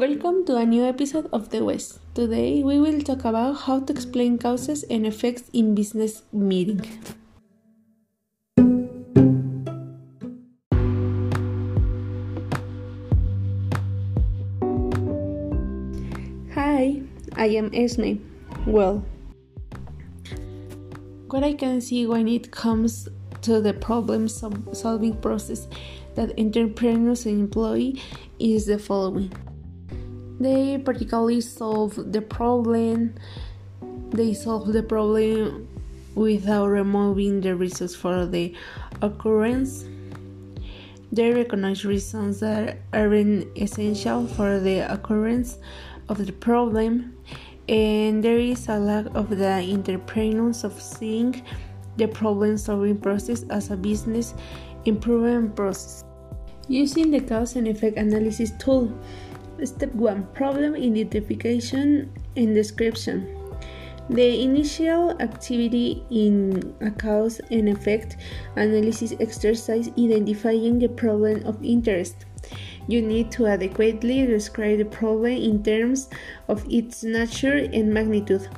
[0.00, 1.98] Welcome to a new episode of The West.
[2.14, 6.80] Today we will talk about how to explain causes and effects in business meeting.
[16.54, 17.02] Hi,
[17.36, 18.24] I am Esme.
[18.64, 19.04] Well,
[21.28, 23.06] what I can see when it comes
[23.42, 25.68] to the problem solving process
[26.14, 27.92] that entrepreneurs employ
[28.38, 29.30] is the following
[30.40, 33.14] they particularly solve the problem.
[34.10, 35.68] They solve the problem
[36.14, 38.54] without removing the reasons for the
[39.02, 39.84] occurrence.
[41.12, 45.58] They recognize reasons that aren't essential for the occurrence
[46.08, 47.16] of the problem.
[47.68, 51.44] And there is a lack of the entrepreneurs of seeing
[51.96, 54.34] the problem solving process as a business
[54.86, 56.02] improvement process.
[56.66, 58.92] Using the cause and effect analysis tool
[59.64, 63.28] Step 1 Problem identification and description.
[64.10, 68.16] The initial activity in a cause and effect
[68.56, 72.26] analysis exercise identifying the problem of interest.
[72.88, 76.08] You need to adequately describe the problem in terms
[76.48, 78.48] of its nature and magnitude.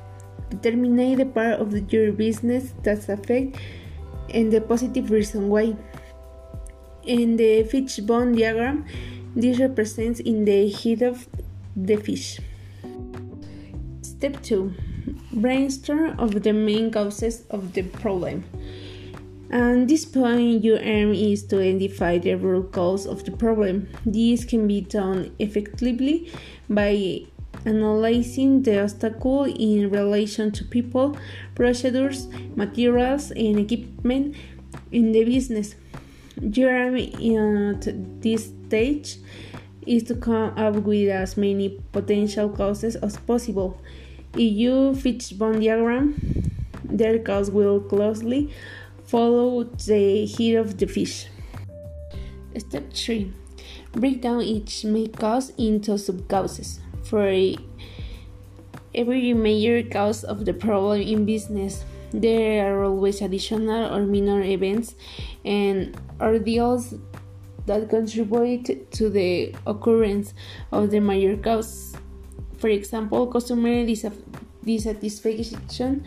[0.49, 3.59] Determine the part of your business that's affected
[4.33, 5.77] and the positive reason why.
[7.05, 8.87] In the fishbone diagram,
[9.35, 11.29] this represents in the head of
[11.77, 12.41] the fish.
[14.03, 14.73] Step 2
[15.33, 18.45] Brainstorm of the main causes of the problem.
[19.51, 23.89] And this point, your aim is to identify the root cause of the problem.
[24.07, 26.33] This can be done effectively
[26.71, 27.27] by
[27.67, 31.17] analyzing the obstacle in relation to people,
[31.55, 34.37] procedures, materials, and equipment
[34.91, 35.75] in the business.
[36.41, 39.19] Aim at uh, this stage
[39.87, 43.81] is to come up with as many potential causes as possible.
[44.35, 46.15] If you fit fishbone diagram,
[46.85, 48.53] their cause will closely
[49.05, 51.27] follow the head of the fish.
[52.57, 53.33] Step 3
[53.93, 56.79] Break down each main cause into subcauses.
[57.05, 57.29] For
[58.95, 64.95] every major cause of the problem in business, there are always additional or minor events
[65.45, 66.95] and ordeals
[67.67, 70.35] that contribute to the occurrence
[70.73, 71.97] of the major cause.
[72.59, 76.05] For example, customer dissatisfaction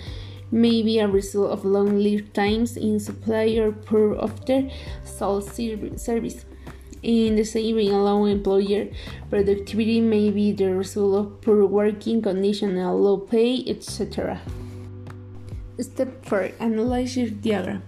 [0.52, 4.70] may be a result of long lead times in supply or poor after
[5.04, 6.46] sales service.
[7.04, 8.88] In the same way, low employer
[9.30, 14.40] productivity may be the result of poor working conditions, low pay, etc.
[15.80, 17.84] Step 4 Analyze your diagram.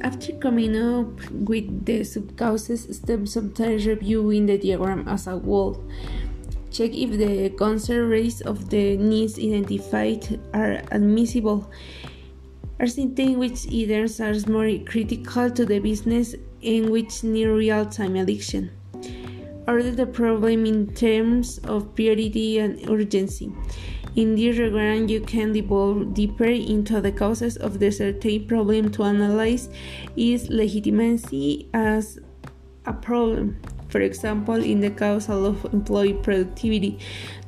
[0.00, 5.84] After coming up with the subcauses, step sometimes reviewing the diagram as a whole.
[6.70, 11.70] Check if the concern rates of the needs identified are admissible.
[12.80, 16.34] Are certain which items are more critical to the business
[16.64, 18.70] and which need real-time addiction.
[19.68, 23.52] Order the problem in terms of priority and urgency.
[24.14, 29.04] In this regard, you can delve deeper into the causes of the certain problem to
[29.04, 29.70] analyze
[30.16, 32.18] its legitimacy as
[32.84, 33.56] a problem.
[33.88, 36.98] For example, in the case of employee productivity,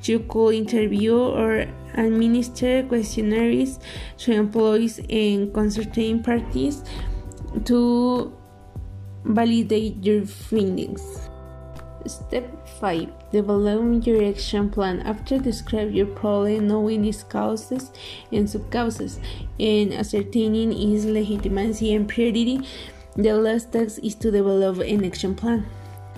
[0.04, 3.78] you could interview or administer questionnaires
[4.18, 6.82] to employees and concerning parties
[7.64, 8.32] to
[9.24, 11.28] validate your findings.
[12.06, 13.32] Step 5.
[13.32, 15.00] Develop your action plan.
[15.00, 17.90] After describe your problem, knowing its causes
[18.30, 19.18] and subcauses,
[19.58, 22.60] and ascertaining its legitimacy and priority,
[23.16, 25.66] the last task is to develop an action plan.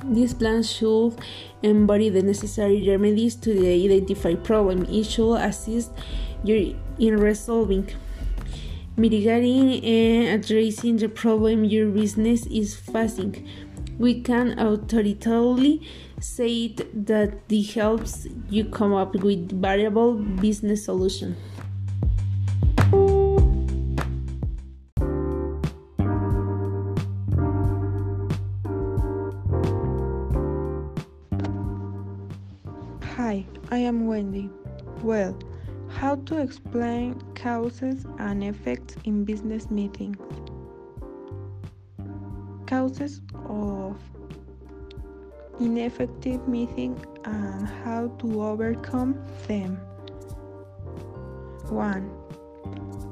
[0.05, 1.15] This plan should
[1.63, 4.85] embody the necessary remedies to the identified problem.
[4.91, 5.93] It should assist
[6.45, 7.89] you in resolving,
[8.97, 13.47] mitigating, and addressing the problem your business is facing
[13.99, 15.81] we can authoritatively
[16.21, 21.37] say that this helps you come up with variable business solution.
[33.17, 34.51] Hi, I am Wendy.
[35.03, 35.39] Well,
[35.89, 40.19] how to explain causes and effects in business meetings?
[42.67, 43.97] Causes of
[45.61, 49.15] ineffective meeting and how to overcome
[49.47, 49.77] them.
[51.69, 52.11] 1.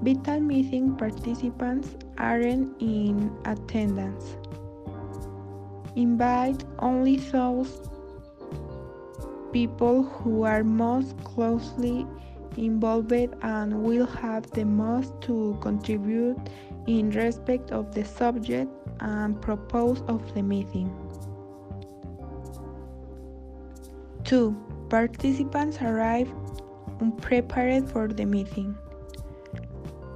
[0.03, 4.37] Vital meeting participants aren't in attendance.
[5.97, 7.81] Invite only those
[9.53, 12.07] people who are most closely
[12.57, 13.13] involved
[13.43, 16.37] and will have the most to contribute
[16.87, 20.91] in respect of the subject and purpose of the meeting.
[24.25, 24.57] 2.
[24.89, 26.33] Participants arrive
[27.01, 28.75] unprepared for the meeting.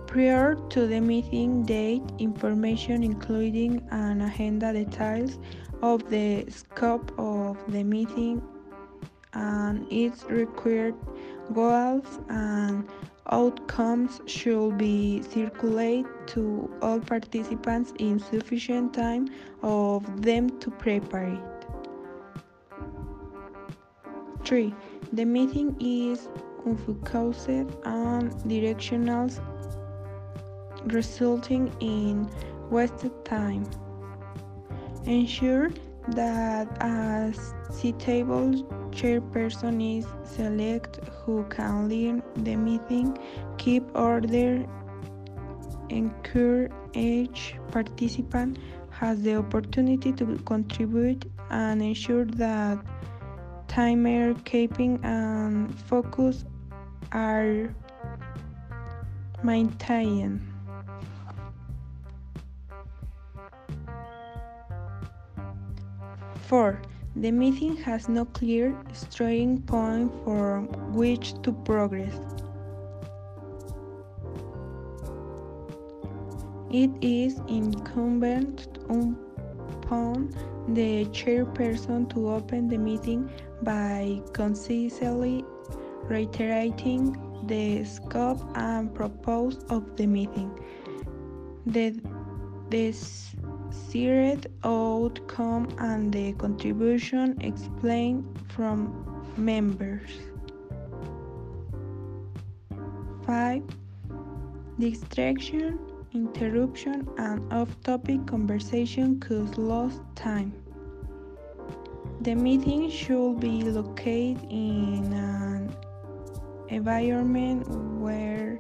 [0.07, 5.39] Prior to the meeting date, information including an agenda details
[5.83, 8.43] of the scope of the meeting
[9.35, 10.95] and its required
[11.53, 12.89] goals and
[13.31, 19.29] outcomes should be circulated to all participants in sufficient time
[19.63, 21.67] of them to prepare it.
[24.45, 24.75] 3.
[25.13, 26.29] The meeting is
[26.65, 27.49] unfocused
[27.85, 29.29] and directional
[30.87, 32.29] resulting in
[32.71, 33.69] wasted time.
[35.05, 35.71] Ensure
[36.13, 37.33] that a
[37.73, 38.53] suitable
[38.91, 43.17] chairperson is selected who can lead the meeting,
[43.59, 44.65] keep order,
[45.89, 48.59] ensure each participant
[48.91, 52.79] has the opportunity to contribute, and ensure that
[53.69, 56.45] timer keeping and focus
[57.13, 57.73] are
[59.43, 60.48] maintained.
[66.49, 66.81] 4.
[67.17, 72.15] The meeting has no clear starting point from which to progress.
[76.71, 80.35] It is incumbent upon
[80.69, 83.31] the chairperson to open the meeting
[83.63, 85.45] by concisely
[86.05, 87.15] reiterating
[87.47, 90.51] the scope and purpose of the meeting.
[91.67, 92.01] The,
[92.71, 93.35] this
[93.71, 98.93] desired outcome and the contribution explained from
[99.37, 100.11] members.
[103.27, 103.63] 5.
[104.79, 105.79] Distraction,
[106.15, 110.53] interruption, and off topic conversation could lose time.
[112.23, 115.75] The meeting should be located in an
[116.69, 117.69] environment
[118.01, 118.59] where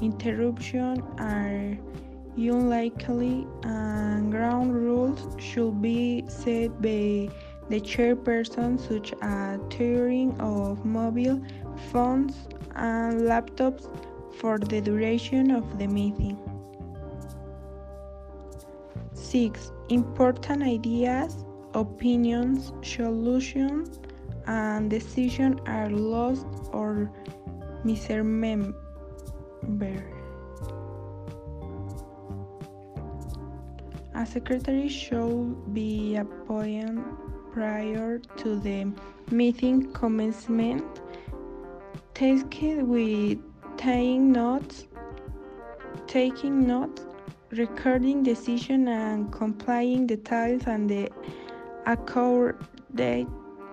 [0.00, 1.76] interruptions are
[2.36, 7.28] unlikely and ground rules should be set by
[7.68, 11.40] the chairperson such as turning of mobile
[11.92, 13.88] phones and laptops
[14.36, 16.38] for the duration of the meeting.
[19.12, 19.72] 6.
[19.90, 21.44] Important ideas,
[21.74, 24.00] opinions, solutions,
[24.46, 27.10] and decisions are lost or
[27.84, 28.74] misremembered.
[34.20, 37.02] A secretary should be appointed
[37.54, 38.92] prior to the
[39.30, 40.84] meeting commencement,
[42.12, 43.38] tasked with
[43.78, 44.88] taking notes,
[46.06, 47.06] taking notes,
[47.52, 51.08] recording decision and complying details and the
[51.86, 53.26] accorded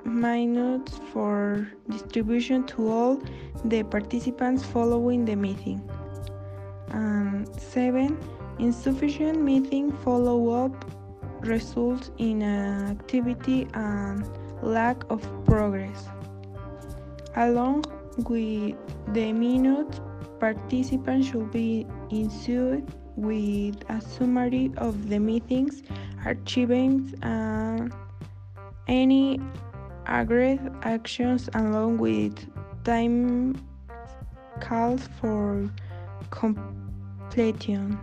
[0.05, 3.21] minutes for distribution to all
[3.65, 5.81] the participants following the meeting.
[6.91, 8.17] And seven
[8.59, 10.73] Insufficient meeting follow-up
[11.41, 14.27] results in activity and
[14.63, 16.07] lack of progress.
[17.35, 17.85] Along
[18.17, 18.75] with
[19.13, 20.01] the minutes,
[20.39, 25.83] participants should be issued with a summary of the meeting's
[26.25, 27.93] achievements and
[28.87, 29.39] any
[30.07, 32.33] agreed actions along with
[32.83, 33.55] time
[34.59, 35.69] calls for
[36.31, 37.99] completion.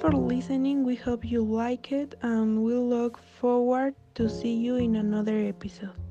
[0.00, 0.82] For listening.
[0.84, 6.09] We hope you like it and we look forward to see you in another episode.